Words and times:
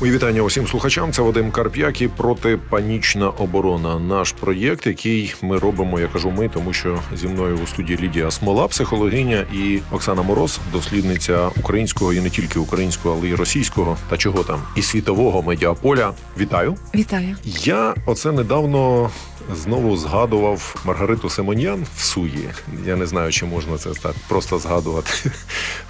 Мої 0.00 0.12
вітання 0.12 0.42
усім 0.42 0.66
слухачам. 0.66 1.12
Це 1.12 1.22
Вадим 1.22 1.50
Карп'як 1.50 2.00
і 2.00 2.08
протипанічна 2.08 3.30
оборона. 3.30 3.98
Наш 3.98 4.32
проєкт, 4.32 4.86
який 4.86 5.34
ми 5.42 5.58
робимо, 5.58 6.00
я 6.00 6.06
кажу 6.06 6.30
ми, 6.30 6.48
тому 6.48 6.72
що 6.72 6.98
зі 7.16 7.28
мною 7.28 7.58
у 7.64 7.66
студії 7.66 7.98
Лідія 8.02 8.30
Смола, 8.30 8.68
психологиня, 8.68 9.46
і 9.52 9.78
Оксана 9.92 10.22
Мороз, 10.22 10.60
дослідниця 10.72 11.48
українського 11.48 12.12
і 12.12 12.20
не 12.20 12.30
тільки 12.30 12.58
українського, 12.58 13.16
але 13.18 13.28
й 13.28 13.34
російського 13.34 13.96
та 14.10 14.16
чого 14.16 14.44
там 14.44 14.62
і 14.76 14.82
світового 14.82 15.42
медіаполя. 15.42 16.12
Вітаю! 16.38 16.76
Вітаю! 16.94 17.36
Я 17.44 17.94
оце 18.06 18.32
недавно 18.32 19.10
знову 19.54 19.96
згадував 19.96 20.82
Маргариту 20.84 21.30
Симоньян 21.30 21.86
в 21.96 22.02
суї. 22.02 22.48
Я 22.86 22.96
не 22.96 23.06
знаю, 23.06 23.32
чи 23.32 23.46
можна 23.46 23.78
це 23.78 23.90
так 23.90 24.14
просто 24.28 24.58
згадувати 24.58 25.10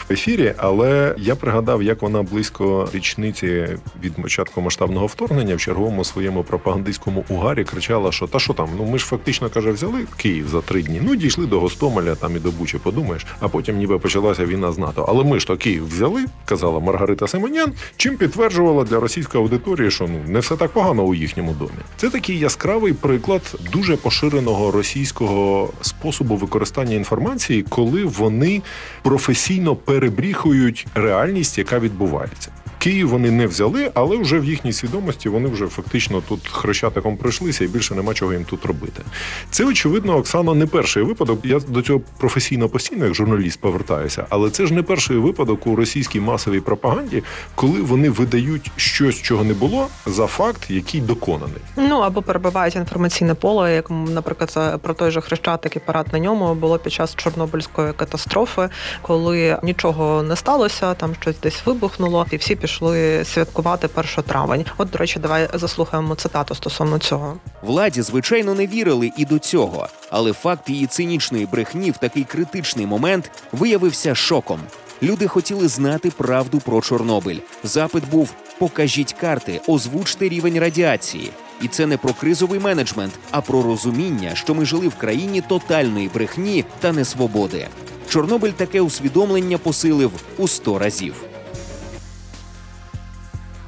в 0.08 0.12
ефірі, 0.12 0.54
але 0.56 1.14
я 1.18 1.36
пригадав, 1.36 1.82
як 1.82 2.02
вона 2.02 2.22
близько 2.22 2.88
річниці 2.92 3.68
від 4.02 4.22
початку 4.22 4.60
масштабного 4.60 5.06
вторгнення 5.06 5.54
в 5.54 5.60
черговому 5.60 6.04
своєму 6.04 6.44
пропагандистському 6.44 7.24
угарі 7.28 7.64
кричала, 7.64 8.12
що 8.12 8.26
та 8.26 8.38
що 8.38 8.52
там, 8.52 8.68
ну 8.76 8.84
ми 8.84 8.98
ж 8.98 9.04
фактично 9.04 9.50
каже, 9.50 9.70
взяли 9.70 10.06
Київ 10.16 10.48
за 10.48 10.60
три 10.60 10.82
дні. 10.82 11.00
Ну 11.04 11.16
дійшли 11.16 11.46
до 11.46 11.60
Гостомеля, 11.60 12.14
там 12.14 12.36
і 12.36 12.38
до 12.38 12.50
Бучі, 12.50 12.78
подумаєш, 12.78 13.26
а 13.40 13.48
потім 13.48 13.76
ніби 13.76 13.98
почалася 13.98 14.44
війна 14.44 14.72
з 14.72 14.78
НАТО. 14.78 15.06
Але 15.08 15.24
ми 15.24 15.40
ж 15.40 15.46
то 15.46 15.56
Київ 15.56 15.88
взяли, 15.88 16.24
казала 16.44 16.80
Маргарита 16.80 17.28
Симонян, 17.28 17.72
чим 17.96 18.16
підтверджувала 18.16 18.84
для 18.84 19.00
російської 19.00 19.44
аудиторії, 19.44 19.90
що 19.90 20.08
ну 20.08 20.20
не 20.26 20.38
все 20.38 20.56
так 20.56 20.70
погано 20.70 21.02
у 21.02 21.14
їхньому 21.14 21.52
домі. 21.52 21.70
Це 21.96 22.10
такий 22.10 22.38
яскравий 22.38 22.92
приклад 22.92 23.49
дуже 23.72 23.96
поширеного 23.96 24.70
російського 24.70 25.70
способу 25.80 26.36
використання 26.36 26.94
інформації, 26.94 27.64
коли 27.68 28.04
вони 28.04 28.62
професійно 29.02 29.76
перебріхують 29.76 30.86
реальність, 30.94 31.58
яка 31.58 31.78
відбувається. 31.78 32.50
Київ 32.80 33.08
вони 33.08 33.30
не 33.30 33.46
взяли, 33.46 33.90
але 33.94 34.16
вже 34.16 34.38
в 34.38 34.44
їхній 34.44 34.72
свідомості 34.72 35.28
вони 35.28 35.48
вже 35.48 35.66
фактично 35.66 36.22
тут 36.28 36.48
хрещатиком 36.48 37.16
пройшлися 37.16 37.64
і 37.64 37.68
більше 37.68 37.94
нема 37.94 38.14
чого 38.14 38.32
їм 38.32 38.44
тут 38.44 38.64
робити. 38.64 39.02
Це 39.50 39.64
очевидно, 39.64 40.16
Оксана, 40.16 40.54
не 40.54 40.66
перший 40.66 41.02
випадок. 41.02 41.40
Я 41.44 41.60
до 41.60 41.82
цього 41.82 42.00
професійно 42.18 42.68
постійно, 42.68 43.04
як 43.04 43.14
журналіст, 43.14 43.60
повертаюся, 43.60 44.26
але 44.28 44.50
це 44.50 44.66
ж 44.66 44.74
не 44.74 44.82
перший 44.82 45.16
випадок 45.16 45.66
у 45.66 45.76
російській 45.76 46.20
масовій 46.20 46.60
пропаганді, 46.60 47.22
коли 47.54 47.80
вони 47.80 48.10
видають 48.10 48.70
щось, 48.76 49.22
чого 49.22 49.44
не 49.44 49.54
було, 49.54 49.88
за 50.06 50.26
факт, 50.26 50.70
який 50.70 51.00
доконаний. 51.00 51.60
Ну 51.76 51.98
або 51.98 52.22
перебивають 52.22 52.76
інформаційне 52.76 53.34
поле, 53.34 53.74
як, 53.74 53.90
наприклад, 53.90 54.80
про 54.82 54.94
той 54.94 55.10
же 55.10 55.20
хрещатик 55.20 55.76
і 55.76 55.78
парад 55.78 56.06
на 56.12 56.18
ньому 56.18 56.54
було 56.54 56.78
під 56.78 56.92
час 56.92 57.14
Чорнобильської 57.14 57.92
катастрофи, 57.92 58.68
коли 59.02 59.58
нічого 59.62 60.22
не 60.22 60.36
сталося, 60.36 60.94
там 60.94 61.14
щось 61.20 61.36
десь 61.42 61.66
вибухнуло, 61.66 62.26
і 62.30 62.36
всі 62.36 62.56
пішли 62.56 62.69
пішли 62.70 63.24
святкувати 63.24 63.88
1 63.94 64.24
травень. 64.26 64.64
От, 64.78 64.90
до 64.90 64.98
речі, 64.98 65.18
давай 65.18 65.48
заслухаємо 65.54 66.14
цитату 66.14 66.54
стосовно 66.54 66.98
цього. 66.98 67.36
Владі, 67.62 68.02
звичайно, 68.02 68.54
не 68.54 68.66
вірили 68.66 69.10
і 69.16 69.24
до 69.24 69.38
цього, 69.38 69.88
але 70.10 70.32
факт 70.32 70.70
її 70.70 70.86
цинічної 70.86 71.46
брехні 71.46 71.90
в 71.90 71.96
такий 71.96 72.24
критичний 72.24 72.86
момент 72.86 73.30
виявився 73.52 74.14
шоком. 74.14 74.60
Люди 75.02 75.26
хотіли 75.26 75.68
знати 75.68 76.10
правду 76.10 76.58
про 76.58 76.80
Чорнобиль. 76.80 77.38
Запит 77.64 78.10
був: 78.10 78.34
покажіть 78.58 79.12
карти, 79.12 79.60
озвучте 79.66 80.28
рівень 80.28 80.60
радіації. 80.60 81.30
І 81.62 81.68
це 81.68 81.86
не 81.86 81.96
про 81.96 82.14
кризовий 82.14 82.60
менеджмент, 82.60 83.12
а 83.30 83.40
про 83.40 83.62
розуміння, 83.62 84.30
що 84.34 84.54
ми 84.54 84.64
жили 84.64 84.88
в 84.88 84.94
країні 84.94 85.42
тотальної 85.48 86.10
брехні 86.14 86.64
та 86.80 86.92
несвободи. 86.92 87.68
Чорнобиль 88.08 88.50
таке 88.50 88.80
усвідомлення 88.80 89.58
посилив 89.58 90.10
у 90.38 90.48
сто 90.48 90.78
разів. 90.78 91.29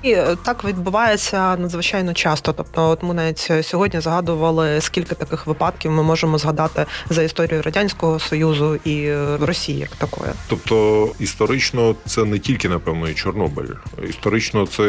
І 0.02 0.12
е, 0.12 0.36
так 0.44 0.64
відбувається 0.64 1.56
надзвичайно 1.56 2.14
часто. 2.14 2.52
Тобто, 2.52 2.88
от 2.88 3.02
ми 3.02 3.14
навіть 3.14 3.50
сьогодні 3.62 4.00
згадували, 4.00 4.80
скільки 4.80 5.14
таких 5.14 5.46
випадків 5.46 5.90
ми 5.90 6.02
можемо 6.02 6.38
згадати 6.38 6.86
за 7.10 7.22
історію 7.22 7.62
радянського 7.62 8.18
союзу 8.18 8.78
і 8.84 9.04
е, 9.04 9.36
Росії, 9.40 9.78
як 9.78 9.90
такої. 9.90 10.32
Тобто 10.48 11.08
історично 11.18 11.94
це 12.06 12.24
не 12.24 12.38
тільки 12.38 12.68
напевно 12.68 13.08
і 13.08 13.14
Чорнобиль, 13.14 13.68
історично 14.08 14.66
це 14.66 14.84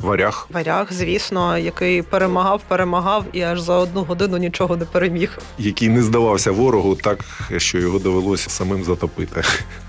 варяг. 0.00 0.48
Варяг, 0.52 0.88
звісно, 0.90 1.58
який 1.58 2.02
перемагав, 2.02 2.62
перемагав 2.68 3.24
і 3.32 3.42
аж 3.42 3.60
за 3.60 3.74
одну 3.74 4.04
годину 4.04 4.36
нічого 4.36 4.76
не 4.76 4.84
переміг. 4.84 5.38
Який 5.58 5.88
не 5.88 6.02
здавався 6.02 6.52
ворогу, 6.52 6.94
так 6.94 7.24
що 7.56 7.78
його 7.78 7.98
довелося 7.98 8.50
самим 8.50 8.84
затопити. 8.84 9.42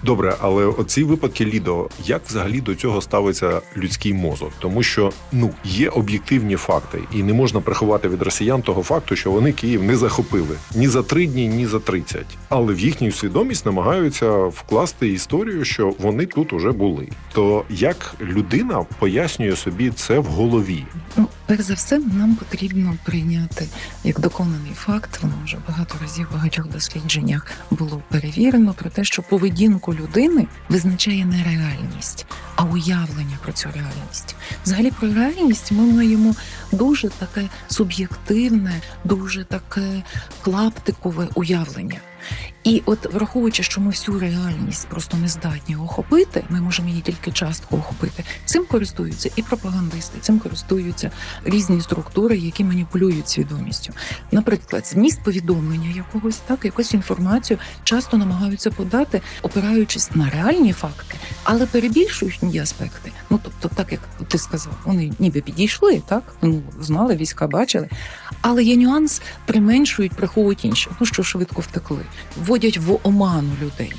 Добре, 0.04 0.36
але 0.42 0.66
оці 0.66 1.04
випадки 1.04 1.46
Лідо, 1.46 1.90
як 2.06 2.22
взагалі 2.28 2.62
до 2.62 2.76
цього 2.76 3.02
ставиться 3.02 3.62
людський 3.78 4.14
мозок? 4.14 4.37
Мозок, 4.42 4.54
тому 4.60 4.84
що 4.84 5.12
ну 5.32 5.50
є 5.64 5.90
об'єктивні 5.90 6.56
факти, 6.56 7.00
і 7.14 7.24
не 7.24 7.34
можна 7.34 7.62
приховати 7.62 8.10
від 8.10 8.22
росіян 8.22 8.62
того 8.62 8.84
факту, 8.84 9.16
що 9.16 9.32
вони 9.32 9.52
Київ 9.52 9.84
не 9.84 9.96
захопили 9.96 10.58
ні 10.76 10.88
за 10.88 11.04
три 11.04 11.28
дні, 11.28 11.48
ні 11.48 11.66
за 11.66 11.80
тридцять. 11.80 12.38
Але 12.50 12.74
в 12.74 12.80
їхню 12.80 13.12
свідомість 13.12 13.66
намагаються 13.66 14.32
вкласти 14.32 15.10
історію, 15.10 15.66
що 15.66 15.94
вони 16.00 16.26
тут 16.26 16.54
уже 16.54 16.72
були. 16.72 17.08
То 17.34 17.64
як 17.70 18.16
людина 18.22 18.86
пояснює 19.00 19.56
собі 19.56 19.90
це 19.90 20.20
в 20.20 20.26
голові? 20.26 20.86
Ну, 21.18 21.28
перш 21.48 21.62
за 21.62 21.74
все, 21.74 22.00
нам 22.00 22.36
потрібно 22.36 22.98
прийняти 23.04 23.68
як 24.04 24.20
доконаний 24.20 24.74
факт. 24.76 25.20
Воно 25.22 25.34
вже 25.44 25.58
багато 25.68 25.96
разів 26.02 26.28
в 26.32 26.34
багатьох 26.34 26.68
дослідженнях 26.68 27.46
було 27.72 28.02
перевірено 28.10 28.74
про 28.74 28.90
те, 28.90 29.04
що 29.04 29.22
поведінку 29.22 29.94
людини 29.94 30.48
визначає 30.70 31.26
не 31.26 31.44
реальність, 31.44 32.26
а 32.56 32.64
уявлення 32.64 33.38
про 33.44 33.54
цю 33.54 33.70
реальність. 33.76 34.36
Взагалі 34.66 34.92
про 34.92 35.14
реальність 35.14 35.72
ми 35.72 35.84
маємо 35.84 36.36
дуже 36.72 37.10
таке 37.10 37.50
суб'єктивне, 37.68 38.82
дуже 39.04 39.44
таке 39.44 40.04
клаптикове 40.42 41.28
уявлення. 41.36 42.00
І 42.68 42.82
от 42.86 43.14
враховуючи, 43.14 43.64
що 43.64 43.82
ми 43.82 43.90
всю 43.90 44.20
реальність 44.20 44.88
просто 44.88 45.18
не 45.18 45.28
здатні 45.28 45.76
охопити, 45.76 46.44
ми 46.50 46.62
можемо 46.62 46.90
її 46.90 47.02
тільки 47.02 47.32
частку 47.32 47.78
охопити. 47.78 48.24
Цим 48.46 48.66
користуються 48.66 49.30
і 49.36 49.42
пропагандисти, 49.42 50.20
цим 50.22 50.40
користуються 50.40 51.12
різні 51.44 51.82
структури, 51.82 52.38
які 52.38 52.64
маніпулюють 52.64 53.30
свідомістю. 53.30 53.94
Наприклад, 54.32 54.88
зміст 54.88 55.24
повідомлення 55.24 55.90
якогось, 55.96 56.38
так 56.38 56.66
якусь 56.66 56.94
інформацію 56.94 57.60
часто 57.84 58.18
намагаються 58.18 58.72
подати, 58.72 59.22
опираючись 59.42 60.16
на 60.16 60.30
реальні 60.30 60.74
факти, 60.74 61.16
але 61.44 61.66
перебільшують 61.66 62.44
її 62.44 62.60
аспекти. 62.60 63.12
Ну 63.30 63.40
тобто, 63.44 63.76
так 63.76 63.92
як 63.92 64.02
ти 64.28 64.38
сказав, 64.38 64.74
вони 64.86 65.12
ніби 65.20 65.42
підійшли, 65.42 66.02
так 66.08 66.24
ну 66.42 66.62
знали, 66.82 67.16
війська 67.16 67.48
бачили, 67.48 67.90
але 68.42 68.64
є 68.64 68.76
нюанс, 68.76 69.22
применшують, 69.46 70.14
приховують 70.14 70.66
інші, 70.66 70.90
ну 71.00 71.06
що 71.06 71.24
швидко 71.24 71.62
втекли 71.62 72.06
вводять 72.36 72.78
в 72.78 73.00
оману 73.04 73.52
людей. 73.62 73.94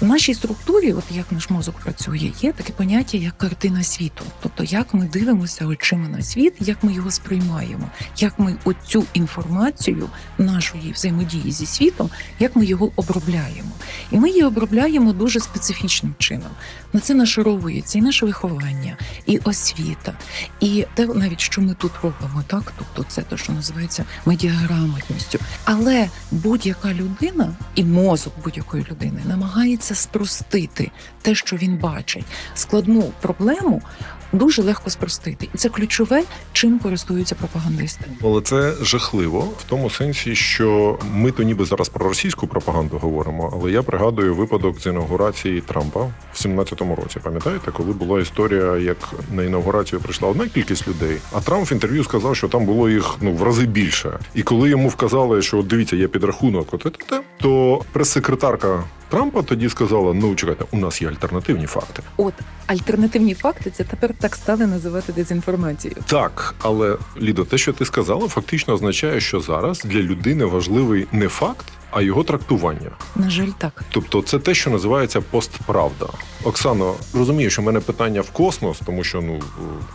В 0.00 0.04
нашій 0.04 0.34
структурі, 0.34 0.92
от 0.92 1.04
як 1.10 1.32
наш 1.32 1.50
мозок 1.50 1.74
працює, 1.74 2.32
є 2.40 2.52
таке 2.52 2.72
поняття, 2.72 3.18
як 3.18 3.38
картина 3.38 3.82
світу. 3.82 4.24
Тобто, 4.42 4.64
як 4.64 4.94
ми 4.94 5.04
дивимося 5.04 5.66
очима 5.66 6.08
на 6.08 6.22
світ, 6.22 6.54
як 6.60 6.84
ми 6.84 6.92
його 6.92 7.10
сприймаємо, 7.10 7.90
як 8.16 8.38
ми 8.38 8.56
оцю 8.64 9.04
інформацію 9.14 10.08
нашої 10.38 10.92
взаємодії 10.92 11.52
зі 11.52 11.66
світом, 11.66 12.10
як 12.38 12.56
ми 12.56 12.64
його 12.64 12.92
обробляємо. 12.96 13.70
І 14.10 14.18
ми 14.18 14.28
її 14.28 14.44
обробляємо 14.44 15.12
дуже 15.12 15.40
специфічним 15.40 16.14
чином. 16.18 16.50
На 16.92 17.00
це 17.00 17.14
нашаровується 17.14 17.98
і 17.98 18.02
наше 18.02 18.26
виховання, 18.26 18.96
і 19.26 19.38
освіта, 19.38 20.12
і 20.60 20.86
те, 20.94 21.06
навіть 21.06 21.40
що 21.40 21.62
ми 21.62 21.74
тут 21.74 21.92
робимо, 22.02 22.44
так 22.46 22.72
тобто 22.78 23.04
це 23.08 23.22
те, 23.22 23.36
що 23.36 23.52
називається 23.52 24.04
медіаграмотністю. 24.26 25.38
Але 25.64 26.08
будь-яка 26.30 26.94
людина 26.94 27.55
і 27.74 27.84
мозок 27.84 28.32
будь-якої 28.44 28.86
людини 28.90 29.20
намагається 29.28 29.94
спростити 29.94 30.90
те, 31.22 31.34
що 31.34 31.56
він 31.56 31.76
бачить, 31.76 32.24
складну 32.54 33.02
проблему 33.20 33.82
дуже 34.32 34.62
легко 34.62 34.90
спростити, 34.90 35.48
і 35.54 35.58
це 35.58 35.68
ключове, 35.68 36.22
чим 36.52 36.78
користуються 36.78 37.34
пропагандисти. 37.34 38.04
Але 38.22 38.40
це 38.40 38.74
жахливо 38.82 39.40
в 39.40 39.64
тому 39.68 39.90
сенсі, 39.90 40.34
що 40.34 40.98
ми 41.12 41.30
то 41.30 41.42
ніби 41.42 41.64
зараз 41.64 41.88
про 41.88 42.08
російську 42.08 42.46
пропаганду 42.46 42.98
говоримо. 42.98 43.52
Але 43.54 43.70
я 43.70 43.82
пригадую 43.82 44.34
випадок 44.34 44.80
з 44.80 44.86
інаугурації 44.86 45.60
Трампа 45.60 46.00
в 46.32 46.36
17-му 46.46 46.96
році. 46.96 47.20
Пам'ятаєте, 47.22 47.70
коли 47.70 47.92
була 47.92 48.20
історія, 48.20 48.76
як 48.76 48.96
на 49.32 49.44
інаугурацію 49.44 50.00
прийшла 50.00 50.28
одна 50.28 50.48
кількість 50.48 50.88
людей, 50.88 51.16
а 51.32 51.40
Трамп 51.40 51.70
в 51.70 51.72
інтерв'ю 51.72 52.04
сказав, 52.04 52.36
що 52.36 52.48
там 52.48 52.64
було 52.64 52.90
їх 52.90 53.16
ну 53.20 53.32
в 53.32 53.42
рази 53.42 53.66
більше. 53.66 54.18
І 54.34 54.42
коли 54.42 54.70
йому 54.70 54.88
вказали, 54.88 55.42
що 55.42 55.62
дивіться, 55.62 55.96
є 55.96 56.08
підрахунок, 56.08 56.74
от 56.74 56.86
то 57.40 57.80
прес-секретарка 57.92 58.84
Трампа 59.08 59.42
тоді 59.42 59.68
сказала: 59.68 60.14
ну 60.14 60.34
чекайте, 60.34 60.64
у 60.70 60.76
нас 60.78 61.02
є 61.02 61.08
альтернативні 61.08 61.66
факти. 61.66 62.02
От 62.16 62.34
альтернативні 62.66 63.34
факти 63.34 63.70
це 63.70 63.84
тепер 63.84 64.14
так 64.20 64.36
стали 64.36 64.66
називати 64.66 65.12
дезінформацією. 65.12 66.02
Так, 66.06 66.54
але 66.62 66.96
Лідо, 67.20 67.44
те, 67.44 67.58
що 67.58 67.72
ти 67.72 67.84
сказала, 67.84 68.28
фактично 68.28 68.74
означає, 68.74 69.20
що 69.20 69.40
зараз 69.40 69.82
для 69.84 70.00
людини 70.00 70.44
важливий 70.44 71.06
не 71.12 71.28
факт, 71.28 71.66
а 71.90 72.02
його 72.02 72.24
трактування. 72.24 72.90
На 73.16 73.30
жаль, 73.30 73.48
так. 73.58 73.84
Тобто, 73.90 74.22
це 74.22 74.38
те, 74.38 74.54
що 74.54 74.70
називається 74.70 75.20
постправда. 75.20 76.06
Оксано, 76.46 76.94
розумію, 77.14 77.50
що 77.50 77.62
в 77.62 77.64
мене 77.64 77.80
питання 77.80 78.20
в 78.20 78.30
космос, 78.30 78.80
тому 78.86 79.04
що 79.04 79.20
ну 79.20 79.40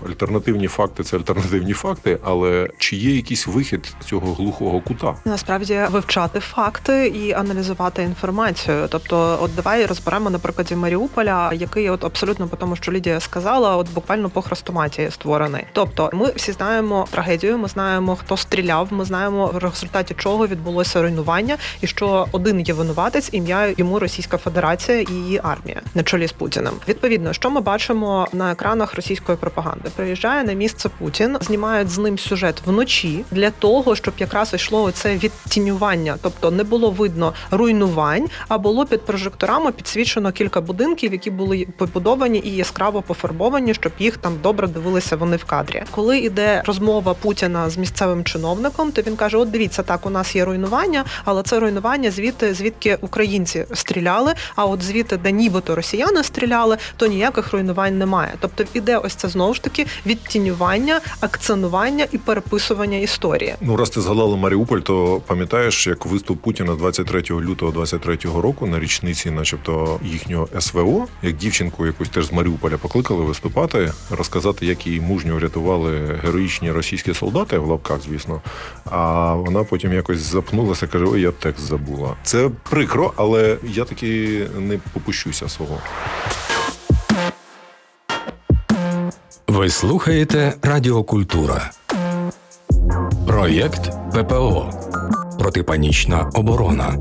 альтернативні 0.07 0.67
факти 0.67 1.03
це 1.03 1.17
альтернативні 1.17 1.73
факти. 1.73 2.17
Але 2.23 2.69
чи 2.77 2.95
є 2.95 3.15
якийсь 3.15 3.47
вихід 3.47 3.95
з 4.01 4.05
цього 4.05 4.33
глухого 4.33 4.81
кута? 4.81 5.15
Насправді 5.25 5.81
вивчати 5.91 6.39
факти 6.39 7.07
і 7.07 7.33
аналізувати 7.33 8.03
інформацію. 8.03 8.87
Тобто, 8.89 9.39
от 9.41 9.55
давай 9.55 9.85
розберемо 9.85 10.29
на 10.29 10.39
прикладі 10.39 10.75
Маріуполя, 10.75 11.53
який 11.53 11.89
от 11.89 12.03
абсолютно 12.03 12.47
по 12.47 12.55
тому, 12.55 12.75
що 12.75 12.91
Лідія 12.91 13.19
сказала, 13.19 13.75
от 13.75 13.93
буквально 13.93 14.29
по 14.29 14.41
хрестоматі 14.41 15.07
створений. 15.11 15.63
Тобто, 15.73 16.09
ми 16.13 16.31
всі 16.35 16.51
знаємо 16.51 17.07
трагедію, 17.11 17.57
ми 17.57 17.67
знаємо, 17.67 18.15
хто 18.15 18.37
стріляв, 18.37 18.87
ми 18.91 19.05
знаємо 19.05 19.47
в 19.47 19.57
результаті 19.57 20.13
чого 20.17 20.47
відбулося 20.47 21.01
руйнування, 21.01 21.57
і 21.81 21.87
що 21.87 22.27
один 22.31 22.59
є 22.59 22.73
винуватець, 22.73 23.29
ім'я 23.31 23.73
йому 23.77 23.99
Російська 23.99 24.37
Федерація 24.37 25.01
і 25.01 25.13
її 25.13 25.41
армія 25.43 25.81
на 25.95 26.03
чолі 26.03 26.27
з 26.27 26.31
Путіним. 26.41 26.73
Відповідно, 26.87 27.33
що 27.33 27.49
ми 27.49 27.61
бачимо 27.61 28.27
на 28.33 28.51
екранах 28.51 28.95
російської 28.95 29.37
пропаганди, 29.37 29.89
приїжджає 29.95 30.43
на 30.43 30.53
місце 30.53 30.89
Путін, 30.99 31.37
знімають 31.41 31.89
з 31.89 31.97
ним 31.97 32.17
сюжет 32.17 32.61
вночі 32.65 33.25
для 33.31 33.51
того, 33.51 33.95
щоб 33.95 34.13
якраз 34.17 34.53
йшло 34.53 34.91
це 34.91 35.17
відтінювання, 35.17 36.17
тобто 36.21 36.51
не 36.51 36.63
було 36.63 36.91
видно 36.91 37.33
руйнувань, 37.51 38.29
а 38.47 38.57
було 38.57 38.85
під 38.85 39.05
прожекторами 39.05 39.71
підсвічено 39.71 40.31
кілька 40.31 40.61
будинків, 40.61 41.11
які 41.11 41.31
були 41.31 41.67
побудовані 41.77 42.41
і 42.45 42.55
яскраво 42.55 43.01
пофарбовані, 43.01 43.73
щоб 43.73 43.91
їх 43.99 44.17
там 44.17 44.37
добре 44.43 44.67
дивилися 44.67 45.15
вони 45.15 45.37
в 45.37 45.43
кадрі. 45.43 45.83
Коли 45.91 46.19
йде 46.19 46.63
розмова 46.65 47.13
Путіна 47.13 47.69
з 47.69 47.77
місцевим 47.77 48.23
чиновником, 48.23 48.91
то 48.91 49.01
він 49.01 49.15
каже: 49.15 49.37
От 49.37 49.51
дивіться, 49.51 49.83
так 49.83 50.05
у 50.05 50.09
нас 50.09 50.35
є 50.35 50.45
руйнування, 50.45 51.05
але 51.25 51.43
це 51.43 51.59
руйнування 51.59 52.11
звідти, 52.11 52.53
звідки 52.53 52.97
українці 53.01 53.65
стріляли. 53.73 54.33
А 54.55 54.65
от 54.65 54.83
звідти, 54.83 55.17
де 55.17 55.31
нібито 55.31 55.75
росіяни 55.75 56.23
стріляли, 56.31 56.77
то 56.97 57.07
ніяких 57.07 57.53
руйнувань 57.53 57.97
немає. 57.97 58.33
Тобто 58.39 58.63
іде 58.73 58.97
ось 58.97 59.15
це 59.15 59.27
знову 59.29 59.53
ж 59.53 59.63
таки 59.63 59.85
відтінювання, 60.05 61.01
акцентування 61.19 62.07
і 62.11 62.17
переписування 62.17 62.97
історії. 62.97 63.55
Ну, 63.61 63.75
раз 63.75 63.89
ти 63.89 64.01
згадала 64.01 64.35
Маріуполь, 64.35 64.79
то 64.79 65.21
пам'ятаєш, 65.27 65.87
як 65.87 66.05
виступ 66.05 66.41
Путіна 66.41 66.75
23 66.75 67.23
лютого 67.31 67.71
23 67.71 68.17
року 68.41 68.67
на 68.67 68.79
річниці, 68.79 69.31
начебто, 69.31 69.99
їхнього 70.03 70.47
СВО, 70.59 71.07
як 71.21 71.35
дівчинку 71.35 71.85
якусь 71.85 72.09
теж 72.09 72.25
з 72.25 72.31
Маріуполя 72.31 72.77
покликали 72.77 73.23
виступати, 73.23 73.93
розказати, 74.09 74.65
як 74.65 74.87
її 74.87 75.01
мужньо 75.01 75.35
врятували 75.35 76.19
героїчні 76.23 76.71
російські 76.71 77.13
солдати 77.13 77.57
в 77.57 77.67
лапках, 77.67 77.99
звісно. 78.01 78.41
А 78.85 79.33
вона 79.33 79.63
потім 79.63 79.93
якось 79.93 80.19
запнулася, 80.19 80.87
каже: 80.87 81.05
Ой, 81.05 81.21
я 81.21 81.31
текст 81.31 81.67
забула. 81.67 82.15
Це 82.23 82.49
прикро, 82.69 83.13
але 83.15 83.57
я 83.63 83.83
таки 83.85 84.41
не 84.59 84.79
попущуся 84.93 85.49
свого. 85.49 85.77
Ви 89.47 89.69
слухаєте 89.69 90.53
Радіокультура. 90.61 91.71
Проєкт 93.27 93.91
ППО. 94.13 94.69
Протипанічна 95.39 96.31
оборона. 96.33 96.97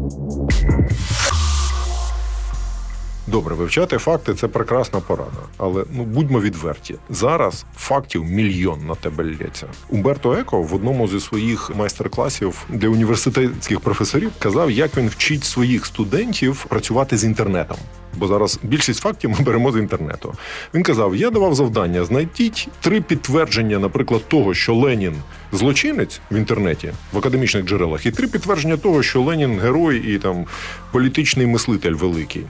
Добре, 3.31 3.55
вивчати 3.55 3.99
факти 3.99 4.35
це 4.35 4.49
прекрасна 4.49 5.00
порада. 5.00 5.38
Але 5.56 5.85
ну 5.93 6.05
будьмо 6.05 6.41
відверті. 6.41 6.94
Зараз 7.11 7.65
фактів 7.77 8.25
мільйон 8.25 8.87
на 8.87 8.94
тебе 8.94 9.25
лється. 9.25 9.67
Умберто 9.88 10.32
Еко 10.32 10.62
в 10.62 10.75
одному 10.75 11.09
зі 11.09 11.21
своїх 11.21 11.77
майстер-класів 11.77 12.67
для 12.69 12.88
університетських 12.88 13.81
професорів 13.81 14.31
казав, 14.38 14.71
як 14.71 14.97
він 14.97 15.09
вчить 15.09 15.44
своїх 15.44 15.87
студентів 15.87 16.65
працювати 16.69 17.17
з 17.17 17.25
інтернетом. 17.25 17.77
Бо 18.17 18.27
зараз 18.27 18.59
більшість 18.62 19.00
фактів 19.00 19.31
ми 19.31 19.37
беремо 19.41 19.73
з 19.73 19.77
інтернету. 19.77 20.35
Він 20.75 20.82
казав: 20.82 21.17
я 21.17 21.31
давав 21.31 21.55
завдання, 21.55 22.05
знайдіть 22.05 22.69
три 22.81 23.00
підтвердження, 23.00 23.79
наприклад, 23.79 24.23
того, 24.29 24.55
що 24.55 24.75
Ленін 24.75 25.15
злочинець 25.53 26.21
в 26.31 26.37
інтернеті 26.37 26.93
в 27.12 27.19
академічних 27.19 27.65
джерелах, 27.65 28.06
і 28.06 28.11
три 28.11 28.29
підтвердження 28.29 28.77
того, 28.77 29.03
що 29.03 29.23
Ленін 29.23 29.61
герой 29.61 30.15
і 30.15 30.19
там 30.19 30.47
політичний 30.93 31.47
мислитель 31.47 31.93
великий. 31.93 32.44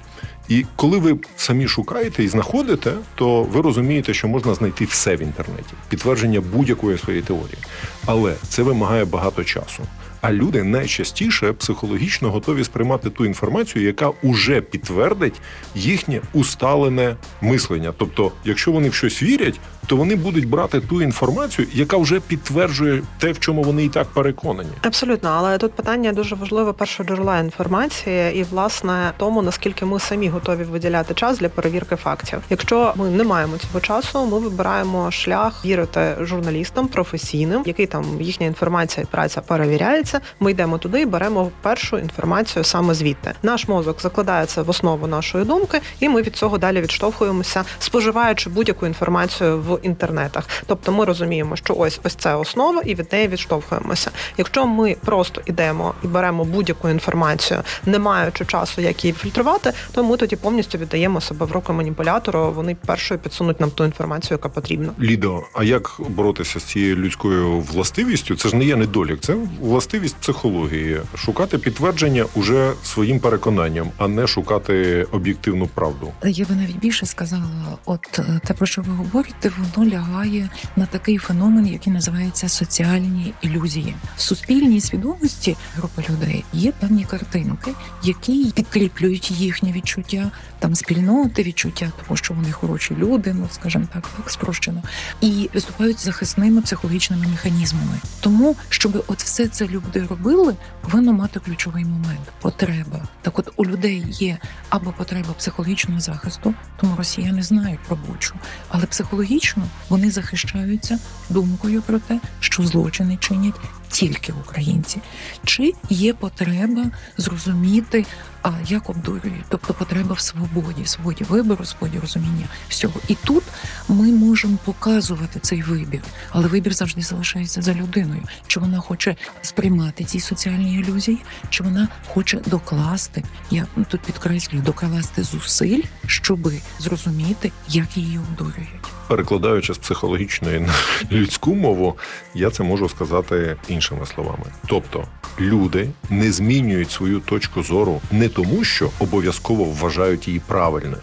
І 0.51 0.65
коли 0.77 0.99
ви 0.99 1.19
самі 1.37 1.69
шукаєте 1.69 2.25
і 2.25 2.29
знаходите, 2.29 2.93
то 3.15 3.43
ви 3.43 3.61
розумієте, 3.61 4.15
що 4.15 4.29
можна 4.29 4.55
знайти 4.55 4.85
все 4.85 5.17
в 5.17 5.23
інтернеті, 5.23 5.73
підтвердження 5.89 6.41
будь-якої 6.41 6.99
своєї 6.99 7.23
теорії. 7.23 7.59
Але 8.07 8.35
це 8.49 8.63
вимагає 8.63 9.05
багато 9.05 9.45
часу. 9.45 9.83
А 10.21 10.33
люди 10.33 10.63
найчастіше 10.63 11.53
психологічно 11.53 12.31
готові 12.31 12.65
сприймати 12.65 13.11
ту 13.11 13.27
інформацію, 13.27 13.85
яка 13.85 14.13
уже 14.23 14.61
підтвердить 14.61 15.41
їхнє 15.75 16.21
усталене 16.33 17.17
мислення. 17.41 17.93
Тобто, 17.97 18.33
якщо 18.45 18.73
вони 18.73 18.89
в 18.89 18.95
щось 18.95 19.23
вірять, 19.23 19.61
то 19.87 19.97
вони 19.97 20.17
будуть 20.17 20.49
брати 20.49 20.81
ту 20.81 21.03
інформацію, 21.03 21.69
яка 21.73 21.97
вже 21.97 22.21
підтверджує 22.21 23.03
те, 23.19 23.33
в 23.33 23.39
чому 23.39 23.63
вони 23.63 23.85
і 23.85 23.89
так 23.89 24.07
переконані. 24.07 24.71
Абсолютно, 24.83 25.29
але 25.29 25.59
тут 25.59 25.73
питання 25.73 26.13
дуже 26.13 26.35
важливе 26.35 26.73
першого 26.73 27.09
джерела 27.09 27.39
інформації, 27.39 28.37
і 28.37 28.43
власне 28.43 29.13
тому 29.17 29.43
наскільки 29.43 29.85
ми 29.85 30.01
самі 30.01 30.29
готові 30.29 30.63
виділяти 30.63 31.15
час 31.15 31.39
для 31.39 31.49
перевірки 31.49 31.97
фактів. 31.97 32.39
Якщо 32.51 32.93
ми 32.97 33.11
не 33.11 33.25
маємо 33.25 33.57
цього 33.59 33.81
часу, 33.81 34.27
ми 34.27 34.39
вибираємо 34.39 35.11
шлях 35.11 35.65
вірити 35.65 36.17
журналістам 36.21 36.89
професійним, 36.89 37.63
який 37.67 37.87
там 37.87 38.05
їхня 38.21 38.47
інформація 38.47 39.07
і 39.09 39.13
праця 39.13 39.41
перевіряється. 39.41 40.21
Ми 40.41 40.51
йдемо 40.51 40.79
туди 40.79 41.01
і 41.01 41.07
беремо 41.07 41.51
першу 41.63 41.99
інформацію 41.99 42.65
саме 42.65 42.95
звідти. 42.95 43.33
Наш 43.43 43.69
мозок 43.69 44.01
закладає 44.01 44.47
це 44.47 44.63
в 44.63 44.71
основу 44.71 45.07
нашої 45.07 45.45
думки, 45.45 45.81
і 46.01 46.09
ми 46.09 46.23
від 46.23 46.37
цього 46.37 46.59
далі 46.59 46.81
відштовхуємося, 46.81 47.65
споживаючи 47.79 48.51
будь-яку 48.51 48.87
інформацію 48.87 49.61
в 49.61 49.70
інтернетах. 49.77 50.49
Тобто 50.67 50.93
ми 50.93 51.05
розуміємо, 51.05 51.57
що 51.57 51.75
ось 51.75 52.01
ось 52.05 52.15
це 52.15 52.35
основа, 52.35 52.83
і 52.83 52.95
від 52.95 53.13
неї 53.13 53.29
відштовхуємося. 53.29 54.11
Якщо 54.39 54.67
ми 54.67 54.97
просто 55.05 55.43
йдемо 55.47 55.95
і 56.05 56.07
беремо 56.07 56.45
будь-яку 56.45 56.89
інформацію, 56.89 57.63
не 57.87 57.99
маючи 57.99 58.45
часу, 58.45 58.81
як 58.81 59.05
її 59.05 59.15
фільтрувати, 59.15 59.73
то 59.93 60.05
ми 60.05 60.17
тоді 60.17 60.37
повністю 60.37 60.79
віддаємо 60.79 61.21
себе 61.21 61.47
в 61.47 61.53
руки 61.53 61.73
маніпулятору. 61.73 62.53
Вони 62.53 62.77
першою 62.87 63.21
підсунуть 63.21 63.61
нам 63.61 63.71
ту 63.71 63.85
інформацію, 63.85 64.35
яка 64.35 64.49
потрібна. 64.49 64.93
Лідо, 65.01 65.43
а 65.55 65.65
як 65.65 65.97
боротися 66.09 66.61
з 66.61 66.65
цією 66.65 66.97
людською 66.97 67.61
властивістю? 67.61 68.37
Це 68.37 68.49
ж 68.49 68.57
не 68.57 68.65
є 68.65 68.77
недолік, 68.77 69.21
це 69.21 69.37
властивість 69.61 70.17
психології. 70.17 71.01
Шукати 71.15 71.59
підтвердження 71.59 72.25
уже 72.35 72.73
своїм 72.85 73.21
переконанням, 73.21 73.91
а 73.99 74.09
не 74.09 74.27
шукати 74.27 75.07
об'єктивну 75.13 75.67
правду. 75.67 76.13
Я 76.25 76.45
би 76.45 76.55
навіть 76.55 76.79
більше 76.79 77.07
сказала, 77.07 77.45
от 77.85 78.19
е, 78.19 78.41
те, 78.47 78.55
про 78.55 78.67
що 78.67 78.83
ви 78.83 78.93
говорите, 78.93 79.53
воно 79.75 79.91
лягає 79.91 80.49
на 80.77 80.87
такий 80.87 81.19
феномен, 81.19 81.67
який 81.67 81.93
називається 81.93 82.49
соціальні 82.49 83.35
ілюзії. 83.41 83.95
В 84.17 84.21
суспільній 84.21 84.81
свідомості 84.81 85.57
групи 85.77 86.05
людей 86.11 86.45
є 86.53 86.73
певні 86.73 87.05
картинки, 87.05 87.71
які 88.03 88.53
підкріплюють 88.55 89.31
їхнє 89.31 89.73
відчуття 89.73 90.31
там 90.59 90.75
спільноти, 90.75 91.43
відчуття 91.43 91.93
того, 92.03 92.17
що 92.17 92.35
вони 92.35 92.53
хороші 92.53 92.95
люди, 92.95 93.35
ну 93.35 93.49
скажімо 93.53 93.85
так, 93.93 94.09
так 94.17 94.31
спрощено, 94.31 94.83
і 95.21 95.51
виступають 95.55 96.01
захисними 96.01 96.63
психологічними 96.63 97.27
механізмами. 97.27 97.99
Тому, 98.21 98.57
щоб 98.69 99.05
от 99.07 99.23
все 99.23 99.49
це 99.49 99.67
люди 99.67 100.07
робили, 100.11 100.57
повинно 100.81 101.13
мати 101.13 101.41
ключовий 101.41 101.85
момент 101.85 102.33
потреба. 102.41 103.09
Так, 103.23 103.39
от 103.39 103.53
у 103.57 103.65
людей 103.65 104.05
є 104.09 104.39
або 104.69 104.93
потреба 104.93 105.33
психологічного 105.39 106.01
захисту, 106.01 106.55
тому 106.81 106.97
росіяни 106.97 107.43
знають 107.43 107.81
про 107.81 107.97
бучу, 107.97 108.35
але 108.69 108.87
психологічно 108.87 109.50
вони 109.89 110.11
захищаються 110.11 110.99
думкою 111.31 111.83
про 111.83 111.99
те, 111.99 112.21
що 112.41 112.63
злочини 112.63 113.17
чинять 113.21 113.61
тільки 113.89 114.33
українці, 114.33 114.99
чи 115.45 115.73
є 115.91 116.15
потреба 116.15 116.85
зрозуміти, 117.17 118.07
а 118.43 118.51
як 118.67 118.91
обдурюють, 118.91 119.45
тобто 119.49 119.75
потреба 119.75 120.15
в 120.15 120.21
свободі, 120.21 120.87
свободі 120.87 121.25
вибору, 121.25 121.65
свободі 121.65 121.99
розуміння 121.99 122.47
всього. 122.69 122.95
І 123.09 123.15
тут 123.15 123.45
ми 123.89 124.13
можемо 124.13 124.59
показувати 124.65 125.41
цей 125.41 125.63
вибір, 125.63 126.01
але 126.31 126.49
вибір 126.49 126.75
завжди 126.75 127.03
залишається 127.03 127.63
за 127.63 127.75
людиною. 127.75 128.23
Чи 128.47 128.61
вона 128.61 128.81
хоче 128.81 129.17
сприймати 129.43 130.05
ці 130.05 130.21
соціальні 130.21 130.75
ілюзії, 130.75 131.19
чи 131.49 131.63
вона 131.63 131.89
хоче 132.09 132.41
докласти, 132.47 133.25
я 133.51 133.67
тут 133.89 134.01
підкреслюю, 134.01 134.63
докласти 134.63 135.23
зусиль, 135.23 135.83
щоби 136.07 136.61
зрозуміти, 136.79 137.53
як 137.69 137.97
її 137.97 138.19
обдурюють. 138.19 138.91
Перекладаючи 139.09 139.75
з 139.75 139.79
психологічної 139.79 140.61
на 140.61 140.75
людську 141.13 141.55
мову, 141.55 141.97
я 142.35 142.51
це 142.51 142.63
можу 142.63 142.89
сказати 142.89 143.57
іншими 143.69 144.07
словами. 144.07 144.45
Тобто, 144.67 145.05
люди 145.41 145.89
не 146.11 146.33
змінюють 146.33 146.91
свою 146.91 147.21
точку 147.21 147.63
зору 147.63 148.01
не 148.11 148.29
тому, 148.35 148.65
що 148.65 148.91
обов'язково 148.99 149.65
вважають 149.65 150.29
її 150.29 150.41
правильною, 150.47 151.03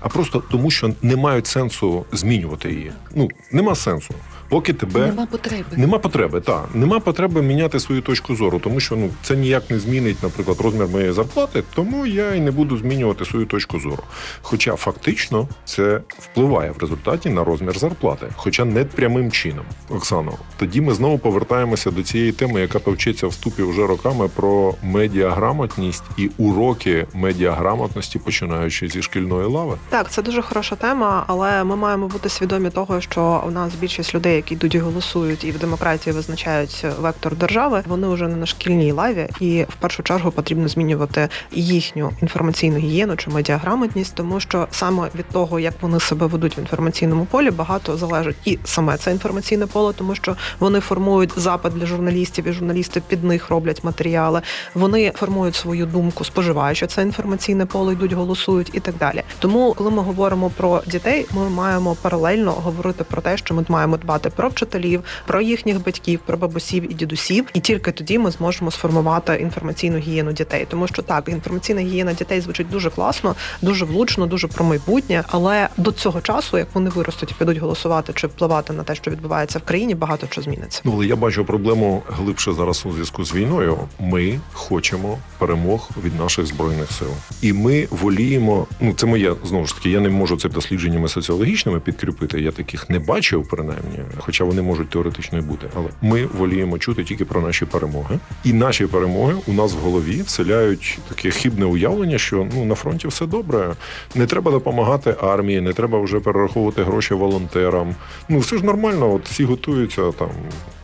а 0.00 0.08
просто 0.08 0.42
тому, 0.50 0.70
що 0.70 0.94
не 1.02 1.16
мають 1.16 1.46
сенсу 1.46 2.04
змінювати 2.12 2.72
її. 2.72 2.92
Ну 3.14 3.28
нема 3.52 3.74
сенсу. 3.74 4.14
Поки 4.48 4.72
тебе 4.72 5.06
Нема 5.06 5.26
потреби. 5.26 5.64
Нема 5.76 5.98
потреби, 5.98 6.40
так. 6.40 6.68
Нема 6.74 7.00
потреби 7.00 7.42
міняти 7.42 7.80
свою 7.80 8.00
точку 8.00 8.36
зору, 8.36 8.58
тому 8.58 8.80
що 8.80 8.96
ну 8.96 9.10
це 9.22 9.36
ніяк 9.36 9.70
не 9.70 9.78
змінить, 9.78 10.22
наприклад, 10.22 10.60
розмір 10.60 10.86
моєї 10.88 11.12
зарплати, 11.12 11.62
тому 11.74 12.06
я 12.06 12.34
і 12.34 12.40
не 12.40 12.50
буду 12.50 12.76
змінювати 12.76 13.24
свою 13.24 13.46
точку 13.46 13.80
зору. 13.80 14.02
Хоча 14.42 14.76
фактично 14.76 15.48
це 15.64 16.00
впливає 16.18 16.70
в 16.70 16.78
результаті 16.78 17.30
на 17.30 17.44
розмір 17.44 17.78
зарплати, 17.78 18.26
хоча 18.36 18.64
не 18.64 18.84
прямим 18.84 19.32
чином. 19.32 19.64
Оксано, 19.90 20.32
тоді 20.56 20.80
ми 20.80 20.94
знову 20.94 21.18
повертаємося 21.18 21.90
до 21.90 22.02
цієї 22.02 22.32
теми, 22.32 22.60
яка 22.60 22.78
повчиться 22.78 23.26
в 23.26 23.32
ступі 23.32 23.62
вже 23.62 23.86
роками 23.86 24.28
про 24.28 24.74
медіаграмотність 24.82 26.04
і 26.16 26.30
уроки 26.38 27.06
медіаграмотності, 27.14 28.18
починаючи 28.18 28.88
зі 28.88 29.02
шкільної 29.02 29.46
лави. 29.46 29.76
Так, 29.88 30.10
це 30.10 30.22
дуже 30.22 30.42
хороша 30.42 30.76
тема, 30.76 31.24
але 31.26 31.64
ми 31.64 31.76
маємо 31.76 32.08
бути 32.08 32.28
свідомі 32.28 32.70
того, 32.70 33.00
що 33.00 33.44
у 33.46 33.50
нас 33.50 33.74
більшість 33.74 34.14
людей, 34.14 34.35
які 34.36 34.54
йдуть 34.54 34.74
і 34.74 34.78
голосують, 34.78 35.44
і 35.44 35.50
в 35.50 35.58
демократії 35.58 36.16
визначають 36.16 36.84
вектор 37.00 37.36
держави, 37.36 37.82
вони 37.86 38.08
вже 38.08 38.28
не 38.28 38.36
на 38.36 38.46
шкільній 38.46 38.92
лаві, 38.92 39.28
і 39.40 39.62
в 39.62 39.74
першу 39.74 40.02
чергу 40.02 40.30
потрібно 40.30 40.68
змінювати 40.68 41.28
їхню 41.52 42.12
інформаційну 42.22 42.78
гігієну 42.78 43.16
чи 43.16 43.30
медіаграмотність, 43.30 44.14
тому 44.14 44.40
що 44.40 44.68
саме 44.70 45.08
від 45.14 45.28
того, 45.28 45.60
як 45.60 45.74
вони 45.80 46.00
себе 46.00 46.26
ведуть 46.26 46.58
в 46.58 46.60
інформаційному 46.60 47.24
полі, 47.24 47.50
багато 47.50 47.96
залежить 47.96 48.36
і 48.44 48.58
саме 48.64 48.96
це 48.96 49.10
інформаційне 49.10 49.66
поле, 49.66 49.92
тому 49.96 50.14
що 50.14 50.36
вони 50.58 50.80
формують 50.80 51.32
запит 51.36 51.72
для 51.72 51.86
журналістів, 51.86 52.48
і 52.48 52.52
журналісти 52.52 53.02
під 53.08 53.24
них 53.24 53.50
роблять 53.50 53.84
матеріали. 53.84 54.40
Вони 54.74 55.12
формують 55.16 55.54
свою 55.54 55.86
думку, 55.86 56.24
споживаючи 56.24 56.86
це 56.86 57.02
інформаційне 57.02 57.66
поле, 57.66 57.92
йдуть, 57.92 58.12
голосують 58.12 58.70
і 58.72 58.80
так 58.80 58.94
далі. 58.96 59.22
Тому, 59.38 59.74
коли 59.78 59.90
ми 59.90 60.02
говоримо 60.02 60.50
про 60.50 60.82
дітей, 60.86 61.26
ми 61.34 61.50
маємо 61.50 61.96
паралельно 62.02 62.52
говорити 62.52 63.04
про 63.04 63.22
те, 63.22 63.36
що 63.36 63.54
ми 63.54 63.64
маємо 63.68 63.96
дбати 63.96 64.25
про 64.30 64.48
вчителів, 64.48 65.02
про 65.26 65.40
їхніх 65.40 65.84
батьків, 65.84 66.20
про 66.26 66.36
бабусів 66.36 66.92
і 66.92 66.94
дідусів, 66.94 67.44
і 67.54 67.60
тільки 67.60 67.92
тоді 67.92 68.18
ми 68.18 68.30
зможемо 68.30 68.70
сформувати 68.70 69.34
інформаційну 69.34 69.98
гігієну 69.98 70.32
дітей. 70.32 70.66
Тому 70.70 70.86
що 70.86 71.02
так, 71.02 71.28
інформаційна 71.28 71.80
гігієна 71.80 72.12
дітей 72.12 72.40
звучить 72.40 72.70
дуже 72.70 72.90
класно, 72.90 73.34
дуже 73.62 73.84
влучно, 73.84 74.26
дуже 74.26 74.48
про 74.48 74.64
майбутнє. 74.64 75.24
Але 75.28 75.68
до 75.76 75.92
цього 75.92 76.20
часу, 76.20 76.58
як 76.58 76.68
вони 76.74 76.90
виростуть 76.90 77.30
і 77.30 77.34
підуть 77.34 77.58
голосувати 77.58 78.12
чи 78.14 78.26
впливати 78.26 78.72
на 78.72 78.82
те, 78.82 78.94
що 78.94 79.10
відбувається 79.10 79.58
в 79.58 79.62
країні, 79.62 79.94
багато 79.94 80.26
що 80.30 80.42
зміниться. 80.42 80.80
Ну, 80.84 80.92
але 80.94 81.06
я 81.06 81.16
бачу 81.16 81.44
проблему 81.44 82.02
глибше 82.08 82.52
зараз 82.52 82.86
у 82.86 82.92
зв'язку 82.92 83.24
з 83.24 83.34
війною. 83.34 83.78
Ми 84.00 84.40
хочемо 84.52 85.18
перемог 85.38 85.90
від 86.04 86.18
наших 86.18 86.46
збройних 86.46 86.92
сил, 86.92 87.08
і 87.42 87.52
ми 87.52 87.88
воліємо. 87.90 88.66
Ну 88.80 88.92
це 88.92 89.06
моє 89.06 89.34
знову 89.44 89.66
ж 89.66 89.74
таки. 89.74 89.90
Я 89.90 90.00
не 90.00 90.08
можу 90.08 90.36
це 90.36 90.48
дослідженнями 90.48 91.08
соціологічними 91.08 91.80
підкріпити. 91.80 92.40
Я 92.40 92.52
таких 92.52 92.90
не 92.90 92.98
бачив, 92.98 93.48
принаймні, 93.50 93.98
хоча 94.18 94.44
вони 94.44 94.62
можуть 94.62 94.88
теоретично 94.88 95.38
і 95.38 95.40
бути. 95.40 95.66
Але 95.74 95.86
ми 96.02 96.26
воліємо 96.26 96.78
чути 96.78 97.04
тільки 97.04 97.24
про 97.24 97.40
наші 97.40 97.64
перемоги, 97.64 98.18
і 98.44 98.52
наші 98.52 98.86
перемоги 98.86 99.34
у 99.46 99.52
нас 99.52 99.72
в 99.72 99.76
голові 99.78 100.22
вселяють 100.22 100.98
таке 101.08 101.30
хибне 101.30 101.64
уявлення, 101.64 102.18
що 102.18 102.46
ну 102.54 102.64
на 102.64 102.74
фронті 102.74 103.08
все 103.08 103.26
добре. 103.26 103.74
Не 104.14 104.26
треба 104.26 104.50
допомагати 104.50 105.14
армії, 105.22 105.60
не 105.60 105.72
треба 105.72 106.00
вже 106.00 106.20
перераховувати 106.20 106.82
гроші 106.82 107.14
волонтерам. 107.14 107.94
Ну 108.28 108.38
все 108.38 108.58
ж 108.58 108.64
нормально. 108.64 109.14
От 109.14 109.28
всі 109.28 109.44
готуються 109.44 110.12
там. 110.12 110.28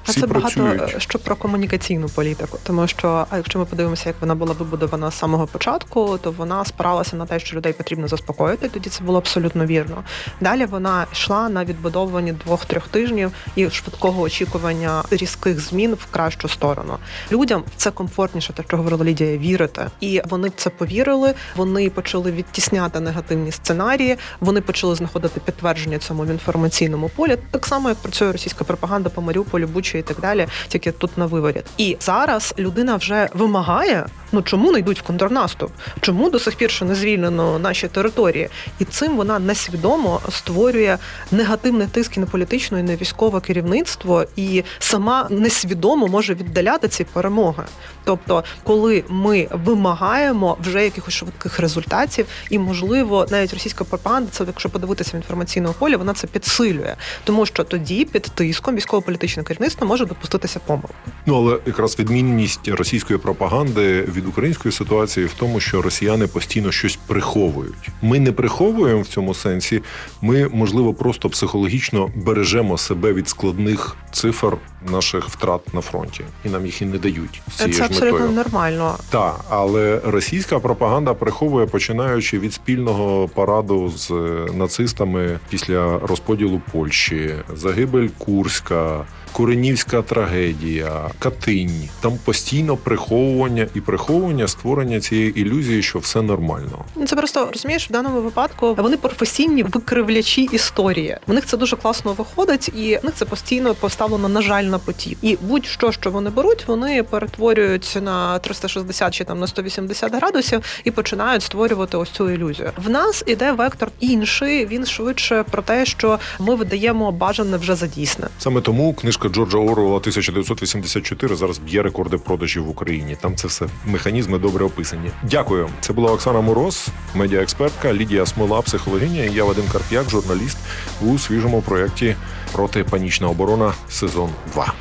А 0.06 0.10
Всі 0.10 0.20
це 0.20 0.26
працюють. 0.26 0.78
багато 0.78 1.00
що 1.00 1.18
про 1.18 1.36
комунікаційну 1.36 2.08
політику, 2.08 2.58
тому 2.62 2.86
що 2.86 3.26
якщо 3.36 3.58
ми 3.58 3.64
подивимося, 3.64 4.08
як 4.08 4.16
вона 4.20 4.34
була 4.34 4.52
вибудована 4.52 5.10
з 5.10 5.18
самого 5.18 5.46
початку, 5.46 6.18
то 6.22 6.30
вона 6.32 6.64
спиралася 6.64 7.16
на 7.16 7.26
те, 7.26 7.40
що 7.40 7.56
людей 7.56 7.72
потрібно 7.72 8.08
заспокоїти. 8.08 8.68
Тоді 8.68 8.90
це 8.90 9.04
було 9.04 9.18
абсолютно 9.18 9.66
вірно. 9.66 10.04
Далі 10.40 10.66
вона 10.66 11.06
йшла 11.12 11.48
на 11.48 11.64
відбудовуванні 11.64 12.32
двох-трьох 12.32 12.88
тижнів 12.88 13.32
і 13.56 13.70
швидкого 13.70 14.22
очікування 14.22 15.02
різких 15.10 15.60
змін 15.60 15.94
в 15.94 16.06
кращу 16.06 16.48
сторону. 16.48 16.96
Людям 17.32 17.64
це 17.76 17.90
комфортніше, 17.90 18.52
те, 18.52 18.62
що 18.68 18.76
говорила 18.76 19.04
Лідія, 19.04 19.38
вірити, 19.38 19.86
і 20.00 20.22
вони 20.28 20.48
в 20.48 20.52
це 20.56 20.70
повірили. 20.70 21.34
Вони 21.56 21.90
почали 21.90 22.32
відтісняти 22.32 23.00
негативні 23.00 23.52
сценарії. 23.52 24.16
Вони 24.40 24.60
почали 24.60 24.94
знаходити 24.94 25.40
підтвердження 25.40 25.98
цьому 25.98 26.22
в 26.22 26.30
інформаційному 26.30 27.08
полі, 27.08 27.38
так 27.50 27.66
само 27.66 27.88
як 27.88 27.98
працює 27.98 28.32
російська 28.32 28.64
пропаганда 28.64 29.10
по 29.10 29.22
Маріуполю, 29.22 29.66
Бучі 29.66 29.91
і 29.98 30.02
так 30.02 30.20
далі, 30.20 30.46
тільки 30.68 30.92
тут 30.92 31.18
на 31.18 31.26
виворіт. 31.26 31.64
І 31.78 31.96
зараз 32.00 32.54
людина 32.58 32.96
вже 32.96 33.28
вимагає. 33.34 34.06
Ну 34.32 34.42
чому 34.42 34.72
не 34.72 34.78
йдуть 34.78 35.00
в 35.00 35.02
контрнаступ? 35.02 35.70
Чому 36.00 36.30
до 36.30 36.38
сих 36.38 36.56
пір 36.56 36.70
ще 36.70 36.84
не 36.84 36.94
звільнено 36.94 37.58
наші 37.58 37.88
території? 37.88 38.48
І 38.78 38.84
цим 38.84 39.16
вона 39.16 39.38
несвідомо 39.38 40.20
створює 40.30 40.98
негативний 41.30 41.86
тиск 41.86 42.16
і 42.16 42.20
на 42.20 42.26
політичне, 42.26 42.80
і 42.80 42.82
на 42.82 42.96
військове 42.96 43.40
керівництво, 43.40 44.24
і 44.36 44.64
сама 44.78 45.26
несвідомо 45.30 46.06
може 46.06 46.34
віддаляти 46.34 46.88
ці 46.88 47.04
перемоги. 47.04 47.62
Тобто, 48.04 48.44
коли 48.62 49.04
ми 49.08 49.48
вимагаємо 49.50 50.56
вже 50.60 50.84
якихось 50.84 51.14
швидких 51.14 51.60
результатів, 51.60 52.26
і 52.50 52.58
можливо, 52.58 53.26
навіть 53.30 53.52
російська 53.52 53.84
пропаганда, 53.84 54.30
це 54.30 54.44
якщо 54.46 54.68
подивитися 54.68 55.10
в 55.14 55.16
інформаційному 55.16 55.74
полі, 55.78 55.96
вона 55.96 56.14
це 56.14 56.26
підсилює, 56.26 56.94
тому 57.24 57.46
що 57.46 57.64
тоді 57.64 58.04
під 58.04 58.22
тиском 58.22 58.76
військово-політичне 58.76 59.42
керівництво 59.42 59.81
може 59.84 60.06
допуститися 60.06 60.60
помилки. 60.66 60.94
Ну 61.26 61.36
але 61.36 61.58
якраз 61.66 61.98
відмінність 61.98 62.68
російської 62.68 63.18
пропаганди 63.18 64.02
від 64.02 64.26
української 64.26 64.72
ситуації 64.72 65.26
в 65.26 65.32
тому, 65.32 65.60
що 65.60 65.82
росіяни 65.82 66.26
постійно 66.26 66.72
щось 66.72 66.98
приховують. 67.06 67.90
Ми 68.02 68.20
не 68.20 68.32
приховуємо 68.32 69.00
в 69.00 69.06
цьому 69.06 69.34
сенсі. 69.34 69.82
Ми, 70.22 70.48
можливо, 70.48 70.94
просто 70.94 71.28
психологічно 71.28 72.10
бережемо 72.16 72.78
себе 72.78 73.12
від 73.12 73.28
складних 73.28 73.96
цифр 74.12 74.56
наших 74.90 75.28
втрат 75.28 75.74
на 75.74 75.80
фронті, 75.80 76.24
і 76.44 76.48
нам 76.48 76.66
їх 76.66 76.82
і 76.82 76.84
не 76.84 76.98
дають 76.98 77.42
це 77.56 77.72
ж 77.72 77.84
абсолютно 77.84 78.18
метою. 78.18 78.36
нормально. 78.36 78.96
Так, 79.10 79.40
але 79.48 80.00
російська 80.04 80.58
пропаганда 80.58 81.14
приховує, 81.14 81.66
починаючи 81.66 82.38
від 82.38 82.54
спільного 82.54 83.28
параду 83.28 83.92
з 83.96 84.10
нацистами 84.54 85.38
після 85.48 85.98
розподілу 85.98 86.60
Польщі, 86.72 87.34
загибель 87.54 88.08
Курська. 88.18 89.04
Коренівська 89.32 90.02
трагедія, 90.02 91.10
Катинь. 91.18 91.88
Там 92.00 92.18
постійно 92.24 92.76
приховування 92.76 93.66
і 93.74 93.80
приховування 93.80 94.48
створення 94.48 95.00
цієї 95.00 95.40
ілюзії, 95.40 95.82
що 95.82 95.98
все 95.98 96.22
нормально. 96.22 96.84
Ну, 96.96 97.06
Це 97.06 97.16
просто 97.16 97.48
розумієш, 97.52 97.88
в 97.88 97.92
даному 97.92 98.20
випадку 98.20 98.74
вони 98.74 98.96
професійні 98.96 99.62
викривлячі 99.62 100.42
історії. 100.42 101.16
В 101.26 101.32
них 101.32 101.46
це 101.46 101.56
дуже 101.56 101.76
класно 101.76 102.12
виходить, 102.12 102.68
і 102.68 102.98
в 103.02 103.04
них 103.04 103.14
це 103.14 103.24
постійно 103.24 103.74
поставлено, 103.74 104.28
на 104.28 104.42
жаль, 104.42 104.64
на 104.64 104.78
потік. 104.78 105.18
І 105.22 105.38
будь-що, 105.42 105.92
що 105.92 106.10
вони 106.10 106.30
беруть, 106.30 106.64
вони 106.66 107.02
перетворюють 107.02 107.98
на 108.02 108.38
360 108.38 109.14
чи 109.14 109.24
там 109.24 109.40
на 109.40 109.46
180 109.46 110.14
градусів 110.14 110.60
і 110.84 110.90
починають 110.90 111.42
створювати 111.42 111.96
ось 111.96 112.10
цю 112.10 112.30
ілюзію. 112.30 112.70
В 112.84 112.90
нас 112.90 113.24
іде 113.26 113.52
вектор 113.52 113.88
інший. 114.00 114.66
Він 114.66 114.86
швидше 114.86 115.44
про 115.50 115.62
те, 115.62 115.86
що 115.86 116.18
ми 116.38 116.54
видаємо 116.54 117.12
бажане 117.12 117.56
вже 117.56 117.74
за 117.74 117.86
дійсне. 117.86 118.26
Саме 118.38 118.60
тому 118.60 118.94
книжка 118.94 119.21
Джорджа 119.28 119.58
Оруелла 119.58 119.96
1984 119.96 121.36
зараз 121.36 121.58
б'є 121.58 121.82
рекорди 121.82 122.18
продажів 122.18 122.64
в 122.64 122.68
Україні. 122.68 123.16
Там 123.20 123.36
це 123.36 123.48
все 123.48 123.66
механізми 123.86 124.38
добре 124.38 124.64
описані. 124.64 125.10
Дякую. 125.22 125.68
Це 125.80 125.92
була 125.92 126.12
Оксана 126.12 126.40
Мороз, 126.40 126.88
медіаекспертка, 127.14 127.94
Лідія 127.94 128.26
Смола, 128.26 128.62
психологиня. 128.62 129.24
і 129.24 129.34
Я 129.34 129.44
Вадим 129.44 129.64
Карп'як, 129.72 130.10
журналіст 130.10 130.58
у 131.02 131.18
свіжому 131.18 131.62
проєкті 131.62 132.16
Протипанічна 132.52 133.28
оборона 133.28 133.72
сезон 133.88 134.30
2. 134.52 134.72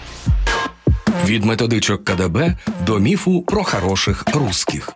Від 1.26 1.46
методичок 1.46 2.04
КДБ 2.04 2.58
до 2.86 3.00
міфу 3.00 3.42
про 3.42 3.64
хороших 3.64 4.24
русських. 4.34 4.90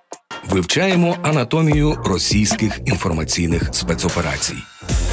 Вивчаємо 0.49 1.17
анатомію 1.23 1.97
російських 2.05 2.79
інформаційних 2.85 3.69
спецоперацій. 3.71 4.57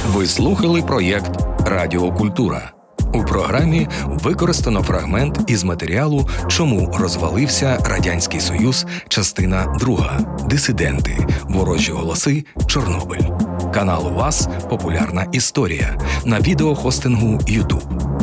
Ви 0.07 0.27
слухали 0.27 0.81
проєкт 0.81 1.31
Радіокультура. 1.65 2.72
У 3.13 3.23
програмі 3.23 3.87
використано 4.05 4.83
фрагмент 4.83 5.39
із 5.47 5.63
матеріалу 5.63 6.29
Чому 6.47 6.91
розвалився 6.99 7.77
Радянський 7.85 8.39
Союз, 8.39 8.85
частина 9.07 9.77
2. 9.79 10.19
Дисиденти. 10.49 11.27
Ворожі 11.43 11.91
голоси. 11.91 12.45
Чорнобиль. 12.67 13.27
Канал 13.73 14.07
у 14.07 14.13
вас 14.13 14.47
Популярна 14.69 15.27
історія 15.31 15.97
на 16.25 16.39
відеохостингу 16.39 17.27
YouTube. 17.27 18.13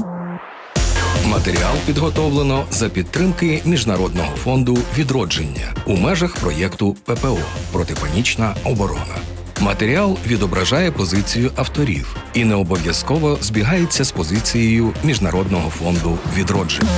Матеріал 1.26 1.74
підготовлено 1.86 2.64
за 2.70 2.88
підтримки 2.88 3.62
Міжнародного 3.64 4.36
фонду 4.36 4.78
відродження 4.98 5.74
у 5.86 5.96
межах 5.96 6.36
проєкту 6.36 6.96
ППО 7.04 7.38
Протипанічна 7.72 8.54
оборона. 8.64 9.16
Матеріал 9.60 10.18
відображає 10.26 10.90
позицію 10.90 11.50
авторів 11.56 12.16
і 12.34 12.44
не 12.44 12.54
обов'язково 12.54 13.38
збігається 13.40 14.04
з 14.04 14.12
позицією 14.12 14.92
Міжнародного 15.04 15.70
фонду 15.70 16.18
відродження. 16.36 16.90